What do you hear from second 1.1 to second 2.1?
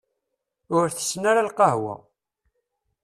ara lqahwa.